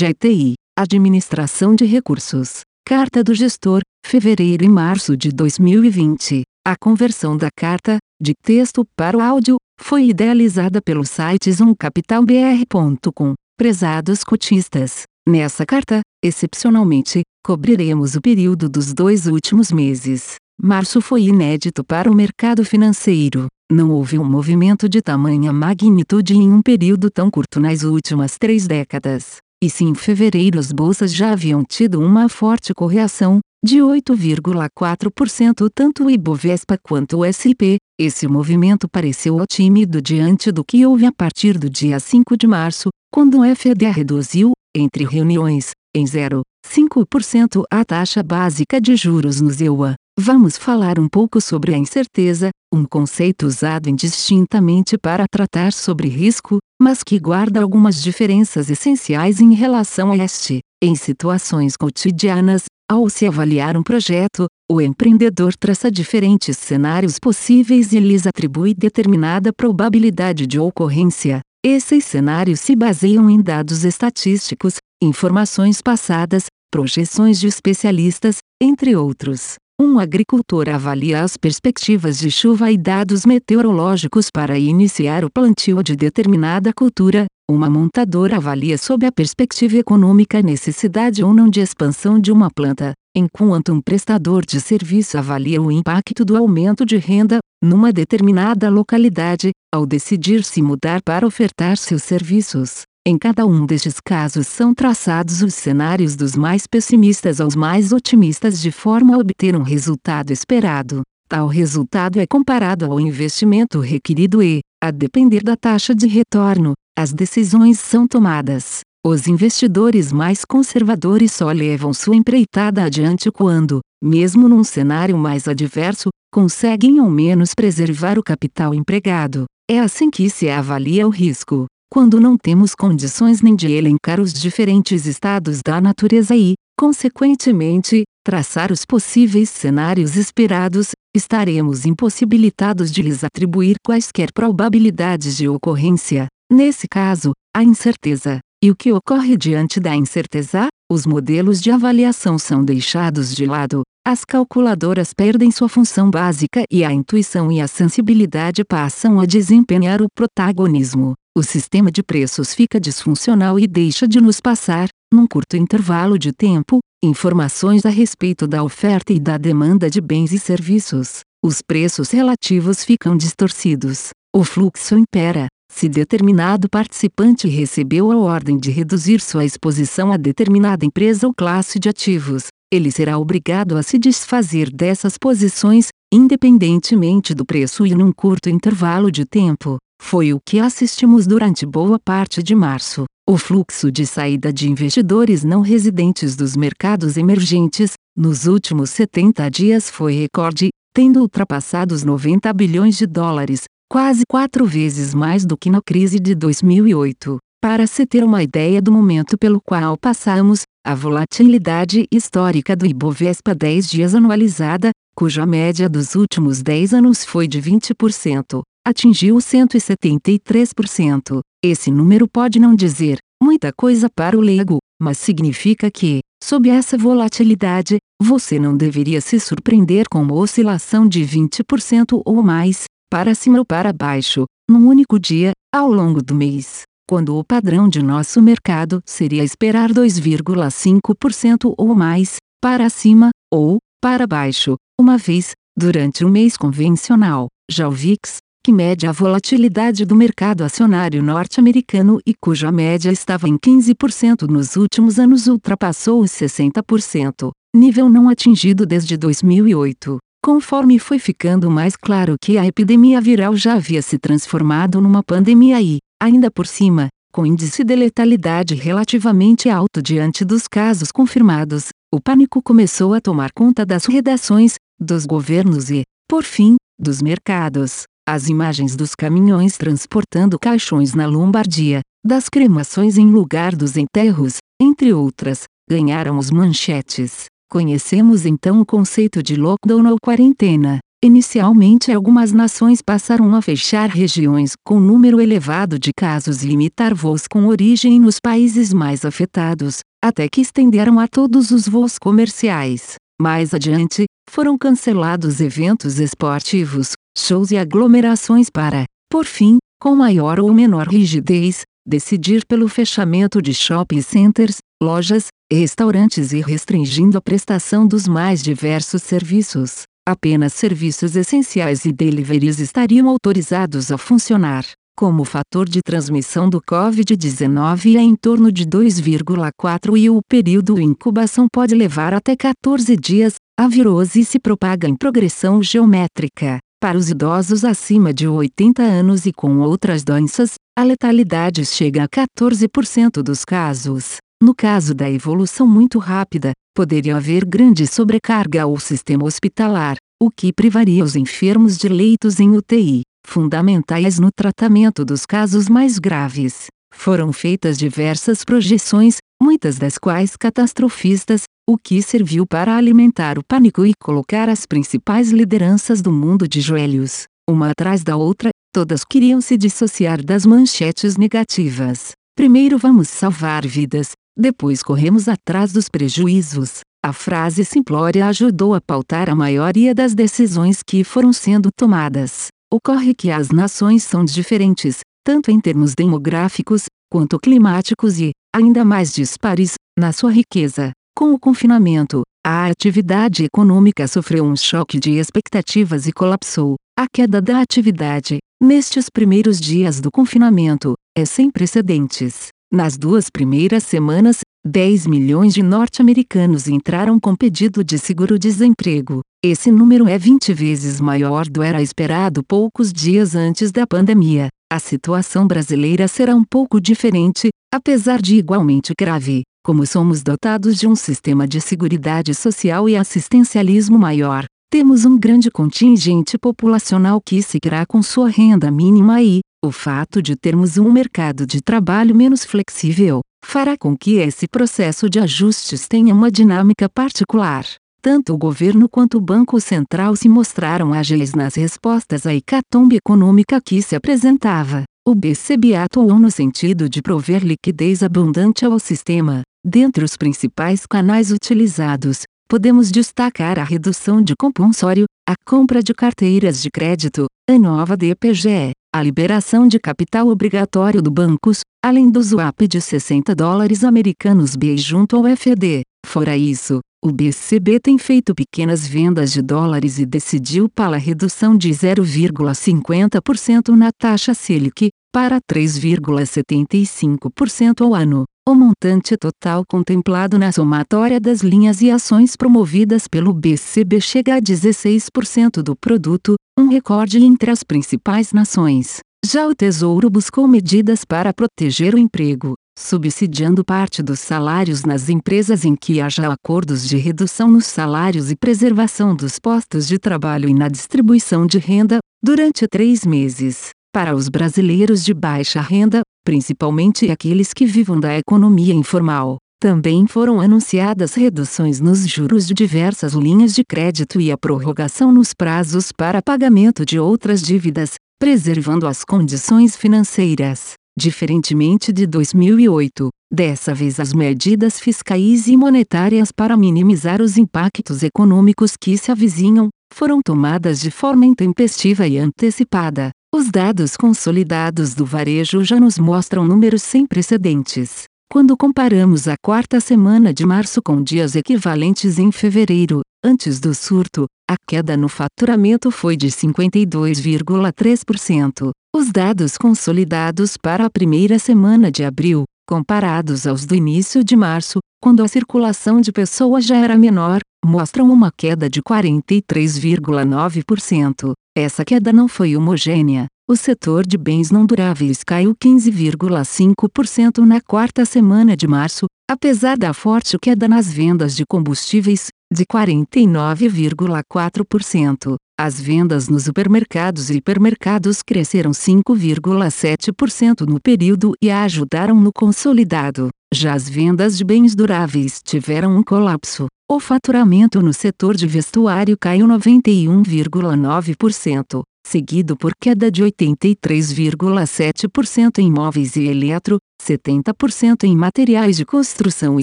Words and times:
GTI, 0.00 0.54
Administração 0.78 1.74
de 1.74 1.84
Recursos. 1.84 2.60
Carta 2.86 3.22
do 3.22 3.34
Gestor, 3.34 3.82
fevereiro 4.02 4.64
e 4.64 4.68
março 4.68 5.14
de 5.14 5.30
2020. 5.30 6.40
A 6.66 6.74
conversão 6.74 7.36
da 7.36 7.50
carta, 7.54 7.98
de 8.18 8.32
texto 8.42 8.82
para 8.96 9.18
o 9.18 9.20
áudio, 9.20 9.58
foi 9.78 10.08
idealizada 10.08 10.80
pelo 10.80 11.04
site 11.04 11.52
zoomcapitalbr.com. 11.52 13.34
Prezados 13.58 14.24
cotistas, 14.24 15.02
nessa 15.28 15.66
carta, 15.66 16.00
excepcionalmente, 16.24 17.20
cobriremos 17.44 18.14
o 18.14 18.22
período 18.22 18.70
dos 18.70 18.94
dois 18.94 19.26
últimos 19.26 19.70
meses. 19.70 20.36
Março 20.58 21.02
foi 21.02 21.24
inédito 21.24 21.84
para 21.84 22.10
o 22.10 22.14
mercado 22.14 22.64
financeiro. 22.64 23.48
Não 23.70 23.90
houve 23.90 24.18
um 24.18 24.24
movimento 24.24 24.88
de 24.88 25.02
tamanha 25.02 25.52
magnitude 25.52 26.34
em 26.34 26.50
um 26.50 26.62
período 26.62 27.10
tão 27.10 27.30
curto 27.30 27.60
nas 27.60 27.82
últimas 27.82 28.38
três 28.38 28.66
décadas. 28.66 29.36
E 29.62 29.68
se 29.68 29.84
em 29.84 29.94
fevereiro 29.94 30.58
as 30.58 30.72
bolsas 30.72 31.14
já 31.14 31.32
haviam 31.32 31.62
tido 31.62 32.00
uma 32.00 32.30
forte 32.30 32.72
correção, 32.72 33.40
de 33.62 33.76
8,4% 33.76 35.68
tanto 35.74 36.06
o 36.06 36.10
Ibovespa 36.10 36.78
quanto 36.82 37.18
o 37.18 37.24
SP, 37.28 37.76
esse 38.00 38.26
movimento 38.26 38.88
pareceu 38.88 39.36
tímido 39.46 40.00
diante 40.00 40.50
do 40.50 40.64
que 40.64 40.86
houve 40.86 41.04
a 41.04 41.12
partir 41.12 41.58
do 41.58 41.68
dia 41.68 42.00
5 42.00 42.38
de 42.38 42.46
março, 42.46 42.88
quando 43.12 43.40
o 43.40 43.54
FDA 43.54 43.90
reduziu, 43.90 44.52
entre 44.74 45.04
reuniões, 45.04 45.72
em 45.94 46.06
0,5% 46.06 47.62
a 47.70 47.84
taxa 47.84 48.22
básica 48.22 48.80
de 48.80 48.96
juros 48.96 49.42
no 49.42 49.50
ZEUA. 49.50 49.94
Vamos 50.22 50.58
falar 50.58 50.98
um 50.98 51.08
pouco 51.08 51.40
sobre 51.40 51.74
a 51.74 51.78
incerteza, 51.78 52.50
um 52.70 52.84
conceito 52.84 53.46
usado 53.46 53.88
indistintamente 53.88 54.98
para 54.98 55.24
tratar 55.26 55.72
sobre 55.72 56.08
risco, 56.08 56.58
mas 56.78 57.02
que 57.02 57.18
guarda 57.18 57.62
algumas 57.62 58.02
diferenças 58.02 58.68
essenciais 58.68 59.40
em 59.40 59.54
relação 59.54 60.12
a 60.12 60.18
este. 60.18 60.60
Em 60.82 60.94
situações 60.94 61.74
cotidianas, 61.74 62.64
ao 62.86 63.08
se 63.08 63.26
avaliar 63.26 63.78
um 63.78 63.82
projeto, 63.82 64.44
o 64.70 64.78
empreendedor 64.78 65.54
traça 65.56 65.90
diferentes 65.90 66.58
cenários 66.58 67.18
possíveis 67.18 67.94
e 67.94 67.98
lhes 67.98 68.26
atribui 68.26 68.74
determinada 68.74 69.54
probabilidade 69.54 70.46
de 70.46 70.58
ocorrência. 70.58 71.40
Esses 71.64 72.04
cenários 72.04 72.60
se 72.60 72.76
baseiam 72.76 73.30
em 73.30 73.40
dados 73.40 73.84
estatísticos, 73.84 74.74
informações 75.02 75.80
passadas, 75.80 76.44
projeções 76.70 77.40
de 77.40 77.46
especialistas, 77.46 78.36
entre 78.62 78.94
outros. 78.94 79.56
Um 79.82 79.98
agricultor 79.98 80.68
avalia 80.68 81.22
as 81.22 81.38
perspectivas 81.38 82.18
de 82.18 82.30
chuva 82.30 82.70
e 82.70 82.76
dados 82.76 83.24
meteorológicos 83.24 84.28
para 84.30 84.58
iniciar 84.58 85.24
o 85.24 85.30
plantio 85.30 85.82
de 85.82 85.96
determinada 85.96 86.70
cultura. 86.70 87.24
Uma 87.50 87.70
montadora 87.70 88.36
avalia 88.36 88.76
sob 88.76 89.06
a 89.06 89.10
perspectiva 89.10 89.78
econômica 89.78 90.40
a 90.40 90.42
necessidade 90.42 91.24
ou 91.24 91.32
não 91.32 91.48
de 91.48 91.60
expansão 91.60 92.20
de 92.20 92.30
uma 92.30 92.50
planta, 92.50 92.92
enquanto 93.16 93.72
um 93.72 93.80
prestador 93.80 94.44
de 94.44 94.60
serviço 94.60 95.16
avalia 95.16 95.62
o 95.62 95.72
impacto 95.72 96.26
do 96.26 96.36
aumento 96.36 96.84
de 96.84 96.98
renda, 96.98 97.38
numa 97.64 97.90
determinada 97.90 98.68
localidade, 98.68 99.50
ao 99.74 99.86
decidir 99.86 100.44
se 100.44 100.60
mudar 100.60 101.00
para 101.02 101.26
ofertar 101.26 101.78
seus 101.78 102.02
serviços. 102.02 102.82
Em 103.06 103.16
cada 103.16 103.46
um 103.46 103.64
destes 103.64 103.98
casos 103.98 104.46
são 104.46 104.74
traçados 104.74 105.40
os 105.40 105.54
cenários 105.54 106.14
dos 106.14 106.36
mais 106.36 106.66
pessimistas 106.66 107.40
aos 107.40 107.56
mais 107.56 107.92
otimistas 107.92 108.60
de 108.60 108.70
forma 108.70 109.14
a 109.14 109.18
obter 109.18 109.56
um 109.56 109.62
resultado 109.62 110.30
esperado. 110.32 111.00
Tal 111.26 111.46
resultado 111.46 112.20
é 112.20 112.26
comparado 112.26 112.84
ao 112.84 113.00
investimento 113.00 113.80
requerido 113.80 114.42
e, 114.42 114.60
a 114.82 114.90
depender 114.90 115.42
da 115.42 115.56
taxa 115.56 115.94
de 115.94 116.06
retorno, 116.06 116.74
as 116.94 117.10
decisões 117.10 117.80
são 117.80 118.06
tomadas. 118.06 118.80
Os 119.02 119.26
investidores 119.26 120.12
mais 120.12 120.44
conservadores 120.44 121.32
só 121.32 121.50
levam 121.50 121.94
sua 121.94 122.16
empreitada 122.16 122.84
adiante 122.84 123.30
quando, 123.30 123.80
mesmo 124.04 124.46
num 124.46 124.62
cenário 124.62 125.16
mais 125.16 125.48
adverso, 125.48 126.10
conseguem 126.30 126.98
ao 126.98 127.08
menos 127.08 127.54
preservar 127.54 128.18
o 128.18 128.22
capital 128.22 128.74
empregado. 128.74 129.46
É 129.70 129.80
assim 129.80 130.10
que 130.10 130.28
se 130.28 130.50
avalia 130.50 131.06
o 131.06 131.10
risco 131.10 131.66
quando 131.92 132.20
não 132.20 132.36
temos 132.36 132.72
condições 132.72 133.42
nem 133.42 133.56
de 133.56 133.70
elencar 133.72 134.20
os 134.20 134.32
diferentes 134.32 135.06
estados 135.06 135.60
da 135.60 135.80
natureza 135.80 136.36
e, 136.36 136.54
consequentemente, 136.78 138.04
traçar 138.24 138.70
os 138.70 138.84
possíveis 138.84 139.50
cenários 139.50 140.14
esperados, 140.14 140.92
estaremos 141.14 141.84
impossibilitados 141.84 142.92
de 142.92 143.02
lhes 143.02 143.24
atribuir 143.24 143.74
quaisquer 143.84 144.28
probabilidades 144.32 145.36
de 145.36 145.48
ocorrência. 145.48 146.28
Nesse 146.50 146.86
caso, 146.88 147.32
a 147.54 147.64
incerteza. 147.64 148.38
E 148.62 148.70
o 148.70 148.76
que 148.76 148.92
ocorre 148.92 149.36
diante 149.36 149.80
da 149.80 149.96
incerteza? 149.96 150.68
Os 150.88 151.06
modelos 151.06 151.60
de 151.60 151.72
avaliação 151.72 152.38
são 152.38 152.64
deixados 152.64 153.34
de 153.34 153.46
lado, 153.46 153.82
as 154.06 154.24
calculadoras 154.24 155.12
perdem 155.12 155.50
sua 155.50 155.68
função 155.68 156.10
básica 156.10 156.62
e 156.70 156.84
a 156.84 156.92
intuição 156.92 157.50
e 157.50 157.60
a 157.60 157.66
sensibilidade 157.66 158.62
passam 158.64 159.18
a 159.18 159.26
desempenhar 159.26 160.02
o 160.02 160.06
protagonismo 160.14 161.14
o 161.40 161.42
sistema 161.42 161.90
de 161.90 162.02
preços 162.02 162.52
fica 162.52 162.80
disfuncional 162.80 163.58
e 163.58 163.66
deixa 163.66 164.06
de 164.06 164.20
nos 164.20 164.40
passar, 164.40 164.88
num 165.10 165.26
curto 165.26 165.56
intervalo 165.56 166.18
de 166.18 166.32
tempo, 166.32 166.80
informações 167.02 167.86
a 167.86 167.88
respeito 167.88 168.46
da 168.46 168.62
oferta 168.62 169.12
e 169.12 169.18
da 169.18 169.38
demanda 169.38 169.88
de 169.88 170.00
bens 170.00 170.32
e 170.32 170.38
serviços. 170.38 171.20
Os 171.42 171.62
preços 171.62 172.10
relativos 172.10 172.84
ficam 172.84 173.16
distorcidos. 173.16 174.10
O 174.36 174.44
fluxo 174.44 174.98
impera. 174.98 175.46
Se 175.72 175.88
determinado 175.88 176.68
participante 176.68 177.48
recebeu 177.48 178.12
a 178.12 178.18
ordem 178.18 178.58
de 178.58 178.70
reduzir 178.70 179.20
sua 179.20 179.44
exposição 179.44 180.12
a 180.12 180.18
determinada 180.18 180.84
empresa 180.84 181.26
ou 181.26 181.32
classe 181.32 181.78
de 181.78 181.88
ativos, 181.88 182.48
ele 182.70 182.90
será 182.90 183.16
obrigado 183.18 183.78
a 183.78 183.82
se 183.82 183.98
desfazer 183.98 184.68
dessas 184.68 185.16
posições, 185.16 185.88
independentemente 186.12 187.34
do 187.34 187.46
preço 187.46 187.86
e 187.86 187.94
num 187.94 188.12
curto 188.12 188.50
intervalo 188.50 189.10
de 189.10 189.24
tempo. 189.24 189.78
Foi 190.02 190.32
o 190.32 190.40
que 190.44 190.58
assistimos 190.58 191.24
durante 191.24 191.64
boa 191.64 191.96
parte 191.96 192.42
de 192.42 192.52
março. 192.52 193.04
O 193.28 193.38
fluxo 193.38 193.92
de 193.92 194.04
saída 194.04 194.52
de 194.52 194.68
investidores 194.68 195.44
não 195.44 195.60
residentes 195.60 196.34
dos 196.34 196.56
mercados 196.56 197.16
emergentes, 197.16 197.92
nos 198.16 198.46
últimos 198.46 198.90
70 198.90 199.48
dias 199.50 199.88
foi 199.88 200.14
recorde, 200.14 200.70
tendo 200.92 201.20
ultrapassado 201.20 201.94
os 201.94 202.02
90 202.02 202.52
bilhões 202.52 202.96
de 202.96 203.06
dólares, 203.06 203.64
quase 203.88 204.22
quatro 204.28 204.66
vezes 204.66 205.14
mais 205.14 205.46
do 205.46 205.56
que 205.56 205.70
na 205.70 205.80
crise 205.80 206.18
de 206.18 206.34
2008. 206.34 207.38
Para 207.62 207.86
se 207.86 208.04
ter 208.04 208.24
uma 208.24 208.42
ideia 208.42 208.82
do 208.82 208.90
momento 208.90 209.38
pelo 209.38 209.60
qual 209.60 209.96
passamos, 209.96 210.62
a 210.84 210.94
volatilidade 210.94 212.06
histórica 212.10 212.74
do 212.74 212.86
Ibovespa 212.86 213.54
10 213.54 213.88
dias 213.88 214.14
anualizada, 214.14 214.90
cuja 215.14 215.46
média 215.46 215.88
dos 215.88 216.16
últimos 216.16 216.62
10 216.62 216.94
anos 216.94 217.24
foi 217.24 217.46
de 217.46 217.60
20%, 217.60 218.62
atingiu 218.86 219.36
173%. 219.36 221.40
Esse 221.62 221.90
número 221.90 222.28
pode 222.28 222.58
não 222.58 222.74
dizer 222.74 223.18
muita 223.42 223.72
coisa 223.72 224.08
para 224.14 224.36
o 224.36 224.40
leigo, 224.40 224.78
mas 225.00 225.16
significa 225.18 225.90
que, 225.90 226.20
sob 226.42 226.68
essa 226.68 226.98
volatilidade, 226.98 227.98
você 228.22 228.58
não 228.58 228.76
deveria 228.76 229.20
se 229.20 229.40
surpreender 229.40 230.06
com 230.10 230.22
uma 230.22 230.34
oscilação 230.34 231.08
de 231.08 231.22
20% 231.22 232.20
ou 232.24 232.42
mais, 232.42 232.84
para 233.10 233.34
cima 233.34 233.58
ou 233.58 233.64
para 233.64 233.92
baixo, 233.92 234.44
num 234.68 234.86
único 234.86 235.18
dia, 235.18 235.52
ao 235.74 235.90
longo 235.90 236.22
do 236.22 236.34
mês, 236.34 236.82
quando 237.08 237.36
o 237.36 237.44
padrão 237.44 237.88
de 237.88 238.02
nosso 238.02 238.42
mercado 238.42 239.00
seria 239.06 239.42
esperar 239.42 239.90
2,5% 239.90 241.74
ou 241.76 241.94
mais, 241.94 242.36
para 242.62 242.90
cima, 242.90 243.30
ou, 243.52 243.78
para 244.02 244.26
baixo, 244.26 244.76
uma 245.00 245.16
vez, 245.16 245.52
durante 245.76 246.24
o 246.24 246.28
mês 246.28 246.56
convencional. 246.56 247.48
Já 247.70 247.88
o 247.88 247.90
VIX, 247.90 248.38
que 248.62 248.72
mede 248.72 249.06
a 249.06 249.12
volatilidade 249.12 250.04
do 250.04 250.14
mercado 250.14 250.62
acionário 250.62 251.22
norte-americano 251.22 252.20
e 252.26 252.34
cuja 252.34 252.70
média 252.70 253.10
estava 253.10 253.48
em 253.48 253.56
15% 253.56 254.42
nos 254.48 254.76
últimos 254.76 255.18
anos 255.18 255.46
ultrapassou 255.46 256.20
os 256.20 256.30
60%, 256.30 257.50
nível 257.74 258.08
não 258.08 258.28
atingido 258.28 258.84
desde 258.84 259.16
2008. 259.16 260.18
Conforme 260.44 260.98
foi 260.98 261.18
ficando 261.18 261.70
mais 261.70 261.96
claro 261.96 262.36
que 262.40 262.58
a 262.58 262.66
epidemia 262.66 263.20
viral 263.20 263.56
já 263.56 263.74
havia 263.74 264.02
se 264.02 264.18
transformado 264.18 265.00
numa 265.00 265.22
pandemia 265.22 265.80
e, 265.80 265.98
ainda 266.20 266.50
por 266.50 266.66
cima, 266.66 267.08
com 267.32 267.46
índice 267.46 267.84
de 267.84 267.94
letalidade 267.94 268.74
relativamente 268.74 269.68
alto 269.70 270.02
diante 270.02 270.44
dos 270.44 270.66
casos 270.66 271.12
confirmados, 271.12 271.88
o 272.12 272.20
pânico 272.20 272.62
começou 272.62 273.14
a 273.14 273.20
tomar 273.20 273.50
conta 273.54 273.86
das 273.86 274.04
redações, 274.04 274.74
dos 274.98 275.24
governos 275.24 275.90
e, 275.90 276.02
por 276.28 276.42
fim, 276.42 276.76
dos 276.98 277.22
mercados. 277.22 278.04
As 278.32 278.48
imagens 278.48 278.94
dos 278.94 279.16
caminhões 279.16 279.76
transportando 279.76 280.56
caixões 280.56 281.14
na 281.14 281.26
Lombardia, 281.26 282.00
das 282.24 282.48
cremações 282.48 283.18
em 283.18 283.26
lugar 283.26 283.74
dos 283.74 283.96
enterros, 283.96 284.58
entre 284.80 285.12
outras, 285.12 285.64
ganharam 285.90 286.38
os 286.38 286.48
manchetes. 286.48 287.46
Conhecemos 287.68 288.46
então 288.46 288.80
o 288.80 288.86
conceito 288.86 289.42
de 289.42 289.56
lockdown 289.56 290.08
ou 290.08 290.16
quarentena. 290.22 291.00
Inicialmente, 291.24 292.12
algumas 292.12 292.52
nações 292.52 293.02
passaram 293.02 293.52
a 293.52 293.60
fechar 293.60 294.08
regiões 294.08 294.74
com 294.86 295.00
número 295.00 295.40
elevado 295.40 295.98
de 295.98 296.12
casos 296.16 296.62
e 296.62 296.68
limitar 296.68 297.12
voos 297.12 297.48
com 297.48 297.66
origem 297.66 298.20
nos 298.20 298.38
países 298.38 298.92
mais 298.92 299.24
afetados, 299.24 300.02
até 300.24 300.48
que 300.48 300.60
estenderam 300.60 301.18
a 301.18 301.26
todos 301.26 301.72
os 301.72 301.88
voos 301.88 302.16
comerciais. 302.16 303.16
Mais 303.42 303.74
adiante, 303.74 304.26
foram 304.48 304.78
cancelados 304.78 305.60
eventos 305.60 306.20
esportivos, 306.20 307.14
shows 307.36 307.70
e 307.70 307.76
aglomerações 307.76 308.68
para, 308.70 309.04
por 309.30 309.44
fim, 309.44 309.78
com 310.00 310.14
maior 310.16 310.58
ou 310.58 310.72
menor 310.72 311.08
rigidez, 311.08 311.82
decidir 312.06 312.64
pelo 312.66 312.88
fechamento 312.88 313.60
de 313.60 313.74
shopping 313.74 314.22
centers, 314.22 314.78
lojas, 315.02 315.46
restaurantes 315.70 316.52
e 316.52 316.60
restringindo 316.60 317.38
a 317.38 317.40
prestação 317.40 318.06
dos 318.06 318.26
mais 318.26 318.62
diversos 318.62 319.22
serviços. 319.22 320.02
Apenas 320.28 320.72
serviços 320.74 321.36
essenciais 321.36 322.04
e 322.04 322.12
deliveries 322.12 322.78
estariam 322.78 323.28
autorizados 323.28 324.12
a 324.12 324.18
funcionar. 324.18 324.84
Como 325.16 325.42
o 325.42 325.44
fator 325.44 325.88
de 325.88 326.00
transmissão 326.02 326.68
do 326.68 326.80
Covid-19 326.80 328.16
é 328.16 328.22
em 328.22 328.34
torno 328.34 328.72
de 328.72 328.86
2,4 328.86 330.18
e 330.18 330.30
o 330.30 330.40
período 330.48 330.94
de 330.94 331.02
incubação 331.02 331.66
pode 331.70 331.94
levar 331.94 332.32
até 332.32 332.56
14 332.56 333.16
dias, 333.16 333.56
a 333.78 333.86
virose 333.86 334.44
se 334.44 334.58
propaga 334.58 335.08
em 335.08 335.14
progressão 335.14 335.82
geométrica. 335.82 336.78
Para 337.00 337.16
os 337.16 337.30
idosos 337.30 337.82
acima 337.82 338.30
de 338.30 338.46
80 338.46 339.02
anos 339.02 339.46
e 339.46 339.54
com 339.54 339.78
outras 339.78 340.22
doenças, 340.22 340.74
a 340.94 341.02
letalidade 341.02 341.86
chega 341.86 342.24
a 342.24 342.28
14% 342.28 343.42
dos 343.42 343.64
casos. 343.64 344.36
No 344.62 344.74
caso 344.74 345.14
da 345.14 345.30
evolução 345.30 345.86
muito 345.86 346.18
rápida, 346.18 346.72
poderia 346.94 347.38
haver 347.38 347.64
grande 347.64 348.06
sobrecarga 348.06 348.82
ao 348.82 349.00
sistema 349.00 349.46
hospitalar, 349.46 350.16
o 350.38 350.50
que 350.50 350.74
privaria 350.74 351.24
os 351.24 351.36
enfermos 351.36 351.96
de 351.96 352.06
leitos 352.06 352.60
em 352.60 352.76
UTI, 352.76 353.22
fundamentais 353.46 354.38
no 354.38 354.50
tratamento 354.54 355.24
dos 355.24 355.46
casos 355.46 355.88
mais 355.88 356.18
graves. 356.18 356.88
Foram 357.12 357.52
feitas 357.52 357.98
diversas 357.98 358.64
projeções, 358.64 359.36
muitas 359.62 359.98
das 359.98 360.16
quais 360.16 360.56
catastrofistas, 360.56 361.64
o 361.88 361.98
que 361.98 362.22
serviu 362.22 362.66
para 362.66 362.96
alimentar 362.96 363.58
o 363.58 363.64
pânico 363.64 364.06
e 364.06 364.14
colocar 364.14 364.68
as 364.68 364.86
principais 364.86 365.50
lideranças 365.50 366.22
do 366.22 366.32
mundo 366.32 366.68
de 366.68 366.80
joelhos, 366.80 367.44
uma 367.68 367.90
atrás 367.90 368.22
da 368.22 368.36
outra, 368.36 368.70
todas 368.92 369.24
queriam 369.24 369.60
se 369.60 369.76
dissociar 369.76 370.42
das 370.42 370.64
manchetes 370.64 371.36
negativas. 371.36 372.32
Primeiro 372.56 372.98
vamos 372.98 373.28
salvar 373.28 373.86
vidas, 373.86 374.32
depois 374.56 375.02
corremos 375.02 375.48
atrás 375.48 375.92
dos 375.92 376.08
prejuízos. 376.08 377.00
A 377.24 377.32
frase 377.32 377.84
simplória 377.84 378.46
ajudou 378.46 378.94
a 378.94 379.00
pautar 379.00 379.50
a 379.50 379.54
maioria 379.54 380.14
das 380.14 380.34
decisões 380.34 381.02
que 381.02 381.22
foram 381.22 381.52
sendo 381.52 381.90
tomadas. 381.94 382.68
Ocorre 382.92 383.34
que 383.34 383.50
as 383.50 383.70
nações 383.70 384.24
são 384.24 384.44
diferentes, 384.44 385.20
tanto 385.44 385.70
em 385.70 385.80
termos 385.80 386.14
demográficos, 386.14 387.04
quanto 387.30 387.58
climáticos 387.58 388.38
e, 388.38 388.50
ainda 388.74 389.04
mais 389.04 389.32
dispares, 389.32 389.94
na 390.18 390.32
sua 390.32 390.52
riqueza. 390.52 391.12
Com 391.36 391.52
o 391.52 391.58
confinamento, 391.58 392.42
a 392.64 392.86
atividade 392.86 393.64
econômica 393.64 394.28
sofreu 394.28 394.64
um 394.64 394.76
choque 394.76 395.18
de 395.18 395.32
expectativas 395.32 396.26
e 396.26 396.32
colapsou. 396.32 396.96
A 397.18 397.26
queda 397.32 397.60
da 397.60 397.80
atividade, 397.80 398.58
nestes 398.82 399.30
primeiros 399.30 399.80
dias 399.80 400.20
do 400.20 400.30
confinamento, 400.30 401.14
é 401.36 401.44
sem 401.44 401.70
precedentes. 401.70 402.68
Nas 402.92 403.16
duas 403.16 403.48
primeiras 403.48 404.04
semanas, 404.04 404.60
10 404.86 405.26
milhões 405.26 405.72
de 405.72 405.82
norte-americanos 405.82 406.88
entraram 406.88 407.38
com 407.38 407.54
pedido 407.54 408.02
de 408.02 408.18
seguro-desemprego. 408.18 409.40
Esse 409.64 409.92
número 409.92 410.26
é 410.26 410.36
20 410.36 410.72
vezes 410.72 411.20
maior 411.20 411.68
do 411.68 411.82
era 411.82 412.02
esperado 412.02 412.62
poucos 412.66 413.12
dias 413.12 413.54
antes 413.54 413.92
da 413.92 414.06
pandemia. 414.06 414.68
A 414.92 414.98
situação 414.98 415.68
brasileira 415.68 416.26
será 416.26 416.52
um 416.52 416.64
pouco 416.64 417.00
diferente, 417.00 417.68
apesar 417.94 418.42
de 418.42 418.56
igualmente 418.56 419.12
grave. 419.16 419.62
Como 419.84 420.04
somos 420.04 420.42
dotados 420.42 420.98
de 420.98 421.06
um 421.06 421.14
sistema 421.14 421.64
de 421.64 421.80
seguridade 421.80 422.52
social 422.56 423.08
e 423.08 423.16
assistencialismo 423.16 424.18
maior, 424.18 424.64
temos 424.90 425.24
um 425.24 425.38
grande 425.38 425.70
contingente 425.70 426.58
populacional 426.58 427.40
que 427.40 427.62
seguirá 427.62 428.04
com 428.04 428.20
sua 428.20 428.48
renda 428.48 428.90
mínima 428.90 429.40
e, 429.40 429.60
o 429.84 429.92
fato 429.92 430.42
de 430.42 430.56
termos 430.56 430.98
um 430.98 431.12
mercado 431.12 431.64
de 431.64 431.80
trabalho 431.80 432.34
menos 432.34 432.64
flexível, 432.64 433.42
fará 433.64 433.96
com 433.96 434.18
que 434.18 434.38
esse 434.38 434.66
processo 434.66 435.30
de 435.30 435.38
ajustes 435.38 436.08
tenha 436.08 436.34
uma 436.34 436.50
dinâmica 436.50 437.08
particular. 437.08 437.86
Tanto 438.22 438.52
o 438.52 438.58
governo 438.58 439.08
quanto 439.08 439.38
o 439.38 439.40
Banco 439.40 439.80
Central 439.80 440.36
se 440.36 440.46
mostraram 440.46 441.14
ágeis 441.14 441.54
nas 441.54 441.74
respostas 441.74 442.46
à 442.46 442.54
hecatombe 442.54 443.16
econômica 443.16 443.80
que 443.80 444.02
se 444.02 444.14
apresentava. 444.14 445.04
O 445.26 445.34
BCB 445.34 445.94
atuou 445.94 446.38
no 446.38 446.50
sentido 446.50 447.08
de 447.08 447.22
prover 447.22 447.64
liquidez 447.64 448.22
abundante 448.22 448.84
ao 448.84 448.98
sistema. 448.98 449.62
Dentre 449.82 450.22
os 450.22 450.36
principais 450.36 451.06
canais 451.06 451.50
utilizados, 451.50 452.42
podemos 452.68 453.10
destacar 453.10 453.78
a 453.78 453.84
redução 453.84 454.42
de 454.42 454.54
compulsório, 454.54 455.24
a 455.48 455.54
compra 455.66 456.02
de 456.02 456.12
carteiras 456.12 456.82
de 456.82 456.90
crédito, 456.90 457.46
a 457.70 457.78
nova 457.78 458.18
DPGE, 458.18 458.92
a 459.14 459.22
liberação 459.22 459.88
de 459.88 459.98
capital 459.98 460.48
obrigatório 460.48 461.22
do 461.22 461.30
bancos, 461.30 461.80
além 462.04 462.30
do 462.30 462.42
swap 462.42 462.82
de 462.86 463.00
60 463.00 463.54
dólares 463.54 464.04
americanos 464.04 464.76
B 464.76 464.98
junto 464.98 465.36
ao 465.36 465.44
FED. 465.56 466.02
Fora 466.26 466.56
isso, 466.56 467.00
o 467.22 467.30
BCB 467.30 468.00
tem 468.00 468.16
feito 468.16 468.54
pequenas 468.54 469.06
vendas 469.06 469.52
de 469.52 469.60
dólares 469.60 470.18
e 470.18 470.24
decidiu 470.24 470.88
para 470.88 471.16
a 471.16 471.18
redução 471.18 471.76
de 471.76 471.90
0,50% 471.90 473.90
na 473.90 474.10
taxa 474.10 474.54
Selic, 474.54 475.10
para 475.30 475.60
3,75% 475.60 478.00
ao 478.00 478.14
ano. 478.14 478.44
O 478.66 478.74
montante 478.74 479.36
total 479.36 479.84
contemplado 479.86 480.58
na 480.58 480.72
somatória 480.72 481.38
das 481.38 481.60
linhas 481.60 482.00
e 482.00 482.10
ações 482.10 482.56
promovidas 482.56 483.28
pelo 483.28 483.52
BCB 483.52 484.18
chega 484.20 484.56
a 484.56 484.60
16% 484.60 485.82
do 485.82 485.94
produto, 485.94 486.54
um 486.78 486.88
recorde 486.88 487.44
entre 487.44 487.70
as 487.70 487.84
principais 487.84 488.50
nações. 488.52 489.20
Já 489.44 489.66
o 489.66 489.74
Tesouro 489.74 490.30
buscou 490.30 490.66
medidas 490.66 491.22
para 491.24 491.52
proteger 491.52 492.14
o 492.14 492.18
emprego, 492.18 492.76
subsidiando 492.98 493.84
parte 493.84 494.22
dos 494.22 494.40
salários 494.40 495.04
nas 495.04 495.28
empresas 495.28 495.84
em 495.84 495.96
que 495.96 496.20
haja 496.20 496.52
acordos 496.52 497.08
de 497.08 497.16
redução 497.16 497.70
nos 497.70 497.86
salários 497.86 498.50
e 498.50 498.56
preservação 498.56 499.34
dos 499.34 499.58
postos 499.58 500.06
de 500.06 500.18
trabalho 500.18 500.68
e 500.68 500.74
na 500.74 500.88
distribuição 500.88 501.66
de 501.66 501.78
renda, 501.78 502.18
durante 502.42 502.86
três 502.86 503.24
meses. 503.24 503.90
Para 504.12 504.34
os 504.34 504.48
brasileiros 504.48 505.24
de 505.24 505.32
baixa 505.32 505.80
renda, 505.80 506.22
principalmente 506.44 507.30
aqueles 507.30 507.72
que 507.72 507.86
vivam 507.86 508.18
da 508.18 508.36
economia 508.36 508.92
informal, 508.92 509.58
também 509.80 510.26
foram 510.26 510.60
anunciadas 510.60 511.34
reduções 511.34 512.00
nos 512.00 512.28
juros 512.28 512.66
de 512.66 512.74
diversas 512.74 513.32
linhas 513.32 513.74
de 513.74 513.82
crédito 513.82 514.38
e 514.38 514.52
a 514.52 514.58
prorrogação 514.58 515.32
nos 515.32 515.54
prazos 515.54 516.12
para 516.12 516.42
pagamento 516.42 517.06
de 517.06 517.18
outras 517.18 517.62
dívidas, 517.62 518.14
preservando 518.38 519.06
as 519.06 519.24
condições 519.24 519.96
financeiras. 519.96 520.99
Diferentemente 521.18 522.12
de 522.12 522.26
2008, 522.26 523.28
dessa 523.52 523.94
vez 523.94 524.20
as 524.20 524.32
medidas 524.32 525.00
fiscais 525.00 525.66
e 525.66 525.76
monetárias 525.76 526.52
para 526.52 526.76
minimizar 526.76 527.42
os 527.42 527.58
impactos 527.58 528.22
econômicos 528.22 528.96
que 528.96 529.18
se 529.18 529.30
avizinham, 529.30 529.88
foram 530.12 530.40
tomadas 530.44 531.00
de 531.00 531.10
forma 531.10 531.46
intempestiva 531.46 532.26
e 532.26 532.38
antecipada. 532.38 533.30
Os 533.54 533.70
dados 533.70 534.16
consolidados 534.16 535.14
do 535.14 535.26
varejo 535.26 535.82
já 535.82 535.98
nos 535.98 536.18
mostram 536.18 536.64
números 536.64 537.02
sem 537.02 537.26
precedentes. 537.26 538.24
Quando 538.48 538.76
comparamos 538.76 539.46
a 539.46 539.54
quarta 539.62 540.00
semana 540.00 540.52
de 540.52 540.66
março 540.66 541.00
com 541.00 541.22
dias 541.22 541.54
equivalentes 541.54 542.38
em 542.38 542.50
fevereiro, 542.50 543.20
antes 543.44 543.80
do 543.80 543.94
surto, 543.94 544.46
a 544.70 544.76
queda 544.88 545.16
no 545.16 545.28
faturamento 545.28 546.10
foi 546.10 546.36
de 546.36 546.48
52,3%. 546.48 548.90
Os 549.14 549.30
dados 549.32 549.76
consolidados 549.76 550.76
para 550.76 551.06
a 551.06 551.10
primeira 551.10 551.58
semana 551.58 552.08
de 552.10 552.22
abril, 552.22 552.64
comparados 552.88 553.66
aos 553.66 553.84
do 553.84 553.94
início 553.94 554.44
de 554.44 554.56
março, 554.56 555.00
quando 555.22 555.42
a 555.42 555.48
circulação 555.48 556.20
de 556.20 556.32
pessoas 556.32 556.84
já 556.84 556.96
era 556.96 557.16
menor, 557.16 557.60
mostram 557.84 558.30
uma 558.30 558.50
queda 558.56 558.88
de 558.88 559.02
43,9%. 559.02 561.52
Essa 561.76 562.04
queda 562.04 562.32
não 562.32 562.48
foi 562.48 562.76
homogênea. 562.76 563.46
O 563.70 563.76
setor 563.76 564.26
de 564.26 564.36
bens 564.36 564.72
não 564.72 564.84
duráveis 564.84 565.44
caiu 565.44 565.76
15,5% 565.76 567.58
na 567.58 567.80
quarta 567.80 568.24
semana 568.24 568.76
de 568.76 568.88
março, 568.88 569.26
apesar 569.48 569.96
da 569.96 570.12
forte 570.12 570.58
queda 570.58 570.88
nas 570.88 571.12
vendas 571.12 571.54
de 571.54 571.64
combustíveis, 571.64 572.48
de 572.74 572.84
49,4%. 572.84 575.54
As 575.78 576.00
vendas 576.00 576.48
nos 576.48 576.64
supermercados 576.64 577.48
e 577.48 577.58
hipermercados 577.58 578.42
cresceram 578.42 578.90
5,7% 578.90 580.80
no 580.80 581.00
período 581.00 581.52
e 581.62 581.70
ajudaram 581.70 582.40
no 582.40 582.50
consolidado. 582.52 583.50
Já 583.72 583.94
as 583.94 584.08
vendas 584.08 584.58
de 584.58 584.64
bens 584.64 584.96
duráveis 584.96 585.62
tiveram 585.62 586.16
um 586.16 586.24
colapso. 586.24 586.88
O 587.08 587.20
faturamento 587.20 588.02
no 588.02 588.12
setor 588.12 588.56
de 588.56 588.66
vestuário 588.66 589.38
caiu 589.38 589.68
91,9%, 589.68 592.02
seguido 592.26 592.76
por 592.76 592.92
queda 593.00 593.30
de 593.30 593.42
83,7% 593.42 595.78
em 595.78 595.90
móveis 595.90 596.36
e 596.36 596.44
eletro, 596.44 596.98
70% 597.22 598.24
em 598.24 598.36
materiais 598.36 598.96
de 598.96 599.04
construção 599.04 599.78
e 599.80 599.82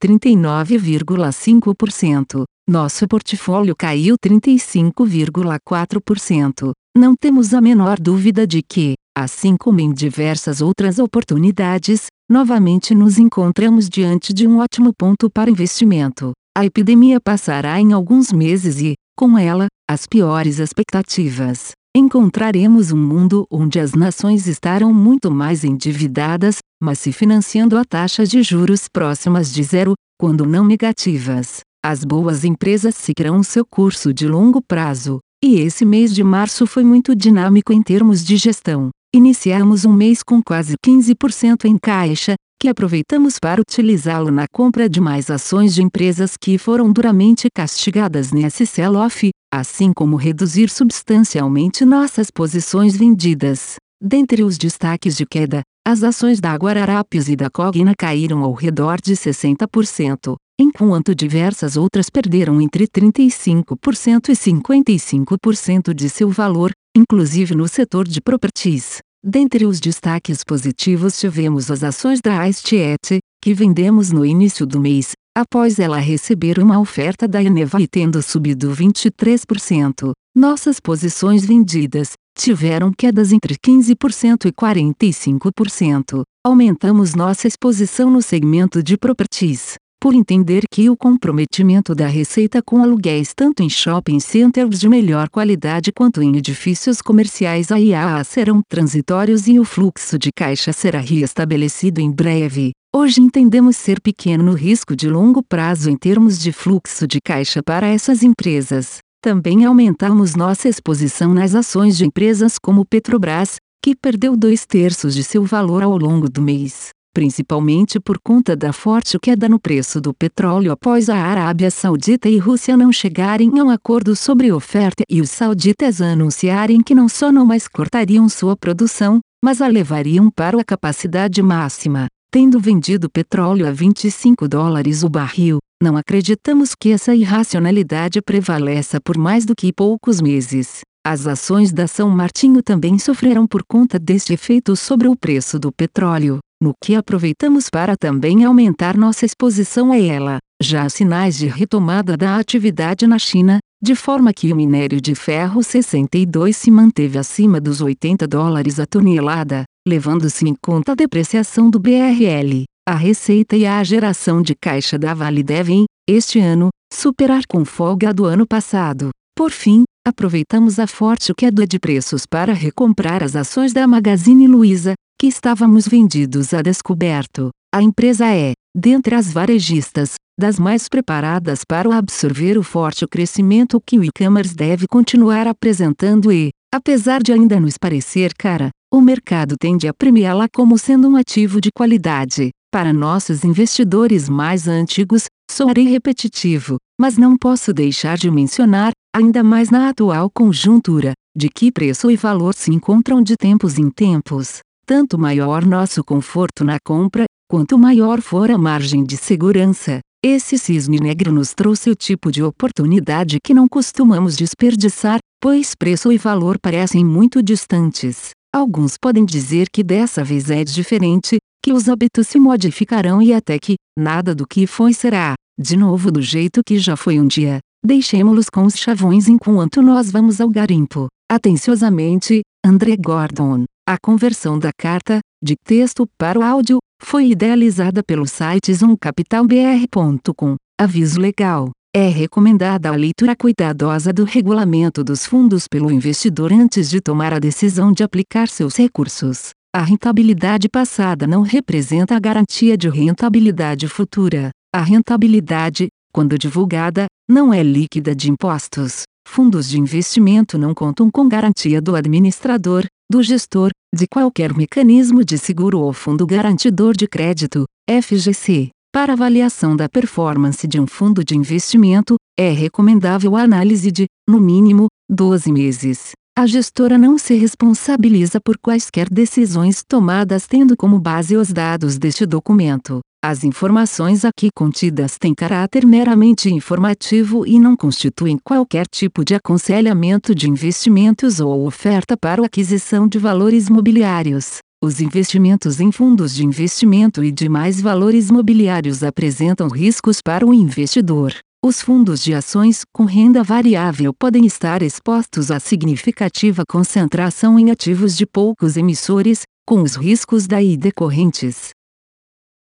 39,5%. 0.02 2.44
Nosso 2.66 3.06
portfólio 3.06 3.76
caiu 3.76 4.16
35,4%. 4.18 6.72
Não 6.96 7.14
temos 7.14 7.52
a 7.52 7.60
menor 7.60 8.00
dúvida 8.00 8.46
de 8.46 8.62
que, 8.62 8.94
assim 9.16 9.54
como 9.56 9.80
em 9.80 9.92
diversas 9.92 10.60
outras 10.62 10.98
oportunidades, 10.98 12.06
novamente 12.28 12.92
nos 12.94 13.18
encontramos 13.18 13.88
diante 13.88 14.32
de 14.32 14.48
um 14.48 14.58
ótimo 14.58 14.92
ponto 14.96 15.28
para 15.30 15.50
investimento. 15.50 16.32
A 16.56 16.64
epidemia 16.64 17.20
passará 17.20 17.78
em 17.78 17.92
alguns 17.92 18.32
meses 18.32 18.80
e, 18.80 18.94
com 19.16 19.36
ela, 19.38 19.66
as 19.88 20.06
piores 20.06 20.58
expectativas. 20.58 21.77
Encontraremos 21.96 22.92
um 22.92 22.96
mundo 22.96 23.46
onde 23.50 23.80
as 23.80 23.92
nações 23.92 24.46
estarão 24.46 24.92
muito 24.92 25.30
mais 25.30 25.64
endividadas, 25.64 26.58
mas 26.80 26.98
se 26.98 27.12
financiando 27.12 27.76
a 27.76 27.84
taxas 27.84 28.28
de 28.28 28.42
juros 28.42 28.88
próximas 28.88 29.52
de 29.52 29.62
zero, 29.62 29.94
quando 30.18 30.46
não 30.46 30.64
negativas. 30.64 31.60
As 31.84 32.04
boas 32.04 32.44
empresas 32.44 32.94
seguirão 32.94 33.42
seu 33.42 33.64
curso 33.64 34.12
de 34.12 34.28
longo 34.28 34.60
prazo, 34.60 35.18
e 35.42 35.60
esse 35.60 35.84
mês 35.84 36.14
de 36.14 36.22
março 36.22 36.66
foi 36.66 36.84
muito 36.84 37.14
dinâmico 37.16 37.72
em 37.72 37.82
termos 37.82 38.24
de 38.24 38.36
gestão. 38.36 38.90
Iniciamos 39.14 39.84
um 39.84 39.92
mês 39.92 40.22
com 40.22 40.42
quase 40.42 40.74
15% 40.84 41.64
em 41.64 41.78
caixa, 41.78 42.34
que 42.60 42.68
aproveitamos 42.68 43.38
para 43.38 43.60
utilizá-lo 43.60 44.30
na 44.30 44.46
compra 44.52 44.88
de 44.88 45.00
mais 45.00 45.30
ações 45.30 45.74
de 45.74 45.82
empresas 45.82 46.36
que 46.36 46.58
foram 46.58 46.92
duramente 46.92 47.48
castigadas 47.54 48.32
nesse 48.32 48.66
sell-off, 48.66 49.30
assim 49.52 49.92
como 49.92 50.16
reduzir 50.16 50.68
substancialmente 50.68 51.84
nossas 51.84 52.30
posições 52.30 52.96
vendidas. 52.96 53.76
Dentre 54.00 54.42
os 54.44 54.56
destaques 54.56 55.16
de 55.16 55.26
queda, 55.26 55.62
as 55.86 56.02
ações 56.02 56.40
da 56.40 56.54
Guararapes 56.54 57.28
e 57.28 57.34
da 57.34 57.48
Cogna 57.48 57.94
caíram 57.98 58.44
ao 58.44 58.52
redor 58.52 59.00
de 59.00 59.14
60%, 59.14 60.36
enquanto 60.60 61.14
diversas 61.14 61.76
outras 61.76 62.10
perderam 62.10 62.60
entre 62.60 62.86
35% 62.86 64.28
e 64.28 64.32
55% 64.32 65.94
de 65.94 66.08
seu 66.08 66.28
valor, 66.28 66.72
inclusive 66.96 67.54
no 67.54 67.66
setor 67.66 68.06
de 68.06 68.20
properties. 68.20 68.98
Dentre 69.24 69.66
os 69.66 69.80
destaques 69.80 70.44
positivos 70.44 71.18
tivemos 71.18 71.70
as 71.70 71.82
ações 71.82 72.20
da 72.20 72.44
Astiet, 72.44 73.18
que 73.42 73.54
vendemos 73.54 74.12
no 74.12 74.24
início 74.24 74.64
do 74.66 74.78
mês, 74.78 75.12
após 75.40 75.78
ela 75.78 75.98
receber 75.98 76.58
uma 76.58 76.80
oferta 76.80 77.28
da 77.28 77.40
Eneva 77.40 77.80
e 77.80 77.86
tendo 77.86 78.20
subido 78.20 78.70
23%. 78.72 80.10
Nossas 80.34 80.80
posições 80.80 81.44
vendidas 81.44 82.12
tiveram 82.36 82.92
quedas 82.92 83.32
entre 83.32 83.54
15% 83.56 84.46
e 84.46 84.52
45%. 84.52 86.22
Aumentamos 86.44 87.14
nossa 87.14 87.46
exposição 87.46 88.10
no 88.10 88.20
segmento 88.20 88.82
de 88.82 88.96
properties 88.96 89.76
por 90.00 90.14
entender 90.14 90.62
que 90.70 90.88
o 90.88 90.96
comprometimento 90.96 91.92
da 91.92 92.06
receita 92.06 92.62
com 92.62 92.82
aluguéis 92.82 93.32
tanto 93.34 93.62
em 93.62 93.68
shopping 93.68 94.20
centers 94.20 94.78
de 94.78 94.88
melhor 94.88 95.28
qualidade 95.28 95.90
quanto 95.92 96.22
em 96.22 96.36
edifícios 96.36 97.02
comerciais 97.02 97.72
AIA 97.72 98.22
serão 98.22 98.60
transitórios 98.68 99.48
e 99.48 99.58
o 99.58 99.64
fluxo 99.64 100.16
de 100.16 100.30
caixa 100.32 100.72
será 100.72 101.00
reestabelecido 101.00 102.00
em 102.00 102.10
breve. 102.12 102.72
Hoje 102.94 103.20
entendemos 103.20 103.76
ser 103.76 104.00
pequeno 104.00 104.52
o 104.52 104.54
risco 104.54 104.96
de 104.96 105.08
longo 105.08 105.42
prazo 105.42 105.90
em 105.90 105.96
termos 105.96 106.38
de 106.38 106.52
fluxo 106.52 107.06
de 107.06 107.20
caixa 107.20 107.62
para 107.62 107.86
essas 107.86 108.22
empresas. 108.22 108.98
Também 109.22 109.64
aumentamos 109.64 110.34
nossa 110.34 110.68
exposição 110.68 111.34
nas 111.34 111.54
ações 111.54 111.96
de 111.96 112.06
empresas 112.06 112.58
como 112.58 112.84
Petrobras, 112.84 113.56
que 113.84 113.94
perdeu 113.94 114.36
dois 114.36 114.64
terços 114.66 115.14
de 115.14 115.22
seu 115.22 115.44
valor 115.44 115.82
ao 115.82 115.96
longo 115.96 116.28
do 116.28 116.42
mês 116.42 116.90
principalmente 117.18 117.98
por 117.98 118.16
conta 118.22 118.54
da 118.54 118.72
forte 118.72 119.18
queda 119.18 119.48
no 119.48 119.58
preço 119.58 120.00
do 120.00 120.14
petróleo 120.14 120.70
após 120.70 121.08
a 121.10 121.16
Arábia 121.16 121.68
Saudita 121.68 122.28
e 122.28 122.38
Rússia 122.38 122.76
não 122.76 122.92
chegarem 122.92 123.58
a 123.58 123.64
um 123.64 123.70
acordo 123.70 124.14
sobre 124.14 124.52
oferta 124.52 125.02
e 125.10 125.20
os 125.20 125.28
sauditas 125.28 126.00
anunciarem 126.00 126.80
que 126.80 126.94
não 126.94 127.08
só 127.08 127.32
não 127.32 127.44
mais 127.44 127.66
cortariam 127.66 128.28
sua 128.28 128.56
produção, 128.56 129.18
mas 129.44 129.60
a 129.60 129.66
levariam 129.66 130.30
para 130.30 130.60
a 130.60 130.64
capacidade 130.64 131.42
máxima. 131.42 132.06
Tendo 132.30 132.60
vendido 132.60 133.08
petróleo 133.08 133.66
a 133.66 133.72
25 133.72 134.46
dólares 134.46 135.02
o 135.02 135.08
barril, 135.08 135.58
não 135.82 135.96
acreditamos 135.96 136.74
que 136.78 136.90
essa 136.90 137.14
irracionalidade 137.14 138.20
prevaleça 138.20 139.00
por 139.00 139.16
mais 139.16 139.46
do 139.46 139.54
que 139.56 139.72
poucos 139.72 140.20
meses. 140.20 140.80
As 141.06 141.26
ações 141.26 141.72
da 141.72 141.86
São 141.86 142.10
Martinho 142.10 142.62
também 142.62 142.98
sofreram 142.98 143.46
por 143.46 143.62
conta 143.66 143.98
deste 143.98 144.34
efeito 144.34 144.76
sobre 144.76 145.08
o 145.08 145.16
preço 145.16 145.58
do 145.58 145.72
petróleo 145.72 146.38
no 146.60 146.74
que 146.82 146.96
aproveitamos 146.96 147.70
para 147.70 147.96
também 147.96 148.44
aumentar 148.44 148.96
nossa 148.96 149.24
exposição 149.24 149.92
a 149.92 149.98
ela. 149.98 150.38
Já 150.60 150.82
há 150.82 150.88
sinais 150.88 151.38
de 151.38 151.46
retomada 151.46 152.16
da 152.16 152.36
atividade 152.36 153.06
na 153.06 153.18
China, 153.18 153.58
de 153.80 153.94
forma 153.94 154.32
que 154.32 154.52
o 154.52 154.56
minério 154.56 155.00
de 155.00 155.14
ferro 155.14 155.62
62 155.62 156.56
se 156.56 156.70
manteve 156.70 157.16
acima 157.16 157.60
dos 157.60 157.80
80 157.80 158.26
dólares 158.26 158.80
a 158.80 158.86
tonelada, 158.86 159.62
levando-se 159.88 160.46
em 160.46 160.54
conta 160.62 160.92
a 160.92 160.94
depreciação 160.94 161.70
do 161.70 161.80
BRL. 161.80 162.64
A 162.86 162.94
receita 162.94 163.56
e 163.56 163.66
a 163.66 163.82
geração 163.82 164.40
de 164.40 164.54
caixa 164.54 164.98
da 164.98 165.14
Vale 165.14 165.42
devem, 165.42 165.86
este 166.08 166.38
ano, 166.38 166.68
superar 166.92 167.42
com 167.48 167.64
folga 167.64 168.12
do 168.12 168.24
ano 168.24 168.46
passado. 168.46 169.10
Por 169.36 169.50
fim, 169.50 169.84
aproveitamos 170.06 170.78
a 170.78 170.86
forte 170.86 171.32
queda 171.36 171.66
de 171.66 171.78
preços 171.78 172.24
para 172.26 172.52
recomprar 172.52 173.22
as 173.22 173.34
ações 173.34 173.72
da 173.72 173.86
Magazine 173.86 174.46
Luiza, 174.46 174.94
que 175.20 175.26
estávamos 175.26 175.88
vendidos 175.88 176.54
a 176.54 176.62
descoberto. 176.62 177.50
A 177.74 177.82
empresa 177.82 178.26
é, 178.26 178.52
dentre 178.74 179.14
as 179.14 179.32
varejistas, 179.32 180.14
das 180.38 180.58
mais 180.58 180.88
preparadas 180.88 181.62
para 181.68 181.94
absorver 181.96 182.56
o 182.56 182.62
forte 182.62 183.06
crescimento 183.06 183.80
que 183.84 183.98
o 183.98 184.04
e-commerce 184.04 184.54
deve 184.54 184.86
continuar 184.86 185.46
apresentando 185.46 186.32
e, 186.32 186.50
apesar 186.72 187.22
de 187.22 187.32
ainda 187.32 187.58
nos 187.58 187.76
parecer 187.76 188.32
cara, 188.38 188.70
o 188.92 189.02
mercado 189.02 189.54
tende 189.58 189.86
a 189.86 189.92
premiá-la 189.92 190.48
como 190.48 190.78
sendo 190.78 191.08
um 191.08 191.16
ativo 191.16 191.60
de 191.60 191.70
qualidade. 191.70 192.50
Para 192.70 192.92
nossos 192.92 193.44
investidores 193.44 194.28
mais 194.28 194.66
antigos, 194.66 195.26
soarei 195.50 195.88
repetitivo, 195.88 196.76
mas 197.00 197.16
não 197.16 197.36
posso 197.36 197.72
deixar 197.72 198.16
de 198.16 198.30
mencionar, 198.30 198.92
ainda 199.14 199.42
mais 199.42 199.70
na 199.70 199.88
atual 199.88 200.30
conjuntura, 200.30 201.12
de 201.36 201.48
que 201.48 201.70
preço 201.70 202.10
e 202.10 202.16
valor 202.16 202.54
se 202.54 202.70
encontram 202.70 203.22
de 203.22 203.36
tempos 203.36 203.78
em 203.78 203.90
tempos. 203.90 204.60
Tanto 204.86 205.18
maior 205.18 205.64
nosso 205.64 206.02
conforto 206.02 206.64
na 206.64 206.78
compra, 206.82 207.24
quanto 207.48 207.78
maior 207.78 208.20
for 208.20 208.50
a 208.50 208.58
margem 208.58 209.04
de 209.04 209.16
segurança. 209.16 210.00
Esse 210.24 210.58
cisne 210.58 210.98
negro 210.98 211.30
nos 211.30 211.54
trouxe 211.54 211.90
o 211.90 211.94
tipo 211.94 212.32
de 212.32 212.42
oportunidade 212.42 213.38
que 213.42 213.54
não 213.54 213.68
costumamos 213.68 214.34
desperdiçar, 214.34 215.18
pois 215.40 215.74
preço 215.74 216.10
e 216.10 216.18
valor 216.18 216.58
parecem 216.60 217.04
muito 217.04 217.42
distantes. 217.42 218.30
Alguns 218.58 218.98
podem 218.98 219.24
dizer 219.24 219.68
que 219.70 219.84
dessa 219.84 220.24
vez 220.24 220.50
é 220.50 220.64
diferente, 220.64 221.38
que 221.62 221.72
os 221.72 221.88
hábitos 221.88 222.26
se 222.26 222.40
modificarão 222.40 223.22
e 223.22 223.32
até 223.32 223.56
que, 223.56 223.76
nada 223.96 224.34
do 224.34 224.44
que 224.44 224.66
foi 224.66 224.92
será, 224.92 225.34
de 225.56 225.76
novo 225.76 226.10
do 226.10 226.20
jeito 226.20 226.60
que 226.66 226.76
já 226.76 226.96
foi 226.96 227.20
um 227.20 227.26
dia. 227.28 227.60
Deixemo-los 227.86 228.50
com 228.50 228.64
os 228.64 228.76
chavões 228.76 229.28
enquanto 229.28 229.80
nós 229.80 230.10
vamos 230.10 230.40
ao 230.40 230.50
garimpo. 230.50 231.06
Atenciosamente, 231.30 232.40
André 232.66 232.96
Gordon. 232.96 233.64
A 233.88 233.96
conversão 233.96 234.58
da 234.58 234.70
carta, 234.76 235.20
de 235.40 235.54
texto 235.64 236.04
para 236.18 236.36
o 236.36 236.42
áudio, 236.42 236.78
foi 237.00 237.28
idealizada 237.28 238.02
pelo 238.02 238.26
site 238.26 238.74
zoomcapitalbr.com. 238.74 240.56
Aviso 240.80 241.20
legal. 241.20 241.70
É 241.94 242.06
recomendada 242.06 242.90
a 242.90 242.94
leitura 242.94 243.34
cuidadosa 243.34 244.12
do 244.12 244.24
regulamento 244.24 245.02
dos 245.02 245.24
fundos 245.24 245.66
pelo 245.66 245.90
investidor 245.90 246.52
antes 246.52 246.90
de 246.90 247.00
tomar 247.00 247.32
a 247.32 247.38
decisão 247.38 247.92
de 247.92 248.02
aplicar 248.02 248.46
seus 248.48 248.76
recursos. 248.76 249.50
A 249.74 249.82
rentabilidade 249.82 250.68
passada 250.68 251.26
não 251.26 251.40
representa 251.40 252.14
a 252.14 252.20
garantia 252.20 252.76
de 252.76 252.90
rentabilidade 252.90 253.88
futura. 253.88 254.50
A 254.74 254.82
rentabilidade, 254.82 255.88
quando 256.12 256.38
divulgada, 256.38 257.06
não 257.26 257.54
é 257.54 257.62
líquida 257.62 258.14
de 258.14 258.30
impostos. 258.30 259.04
Fundos 259.26 259.66
de 259.66 259.80
investimento 259.80 260.58
não 260.58 260.74
contam 260.74 261.10
com 261.10 261.26
garantia 261.26 261.80
do 261.80 261.96
administrador, 261.96 262.84
do 263.10 263.22
gestor, 263.22 263.70
de 263.94 264.06
qualquer 264.06 264.54
mecanismo 264.54 265.24
de 265.24 265.38
seguro 265.38 265.80
ou 265.80 265.94
fundo 265.94 266.26
garantidor 266.26 266.94
de 266.94 267.06
crédito, 267.06 267.64
FGC. 267.88 268.70
Para 268.98 269.12
avaliação 269.12 269.76
da 269.76 269.88
performance 269.88 270.66
de 270.66 270.80
um 270.80 270.84
fundo 270.84 271.22
de 271.22 271.36
investimento, 271.36 272.16
é 272.36 272.50
recomendável 272.50 273.36
a 273.36 273.42
análise 273.42 273.92
de, 273.92 274.06
no 274.28 274.40
mínimo, 274.40 274.88
12 275.08 275.52
meses. 275.52 276.10
A 276.36 276.48
gestora 276.48 276.98
não 276.98 277.16
se 277.16 277.34
responsabiliza 277.34 278.40
por 278.44 278.58
quaisquer 278.58 279.08
decisões 279.08 279.84
tomadas 279.88 280.48
tendo 280.48 280.76
como 280.76 280.98
base 280.98 281.36
os 281.36 281.52
dados 281.52 281.96
deste 281.96 282.26
documento. 282.26 282.98
As 283.24 283.44
informações 283.44 284.24
aqui 284.24 284.48
contidas 284.52 285.16
têm 285.16 285.32
caráter 285.32 285.86
meramente 285.86 286.52
informativo 286.52 287.46
e 287.46 287.56
não 287.60 287.76
constituem 287.76 288.36
qualquer 288.36 288.84
tipo 288.88 289.24
de 289.24 289.32
aconselhamento 289.36 290.34
de 290.34 290.50
investimentos 290.50 291.38
ou 291.38 291.64
oferta 291.64 292.16
para 292.16 292.44
aquisição 292.44 293.06
de 293.06 293.16
valores 293.16 293.70
mobiliários. 293.70 294.58
Os 294.80 295.00
investimentos 295.00 295.80
em 295.80 295.90
fundos 295.90 296.32
de 296.32 296.46
investimento 296.46 297.24
e 297.24 297.32
demais 297.32 297.80
valores 297.80 298.30
mobiliários 298.30 299.02
apresentam 299.02 299.66
riscos 299.66 300.22
para 300.22 300.46
o 300.46 300.54
investidor. 300.54 301.34
Os 301.60 301.82
fundos 301.82 302.22
de 302.22 302.32
ações 302.32 302.84
com 302.94 303.04
renda 303.04 303.42
variável 303.42 304.14
podem 304.14 304.46
estar 304.46 304.80
expostos 304.80 305.50
a 305.50 305.58
significativa 305.58 306.62
concentração 306.64 307.58
em 307.58 307.72
ativos 307.72 308.16
de 308.16 308.24
poucos 308.24 308.76
emissores, 308.76 309.42
com 309.66 309.82
os 309.82 309.96
riscos 309.96 310.46
daí 310.46 310.76
decorrentes. 310.76 311.70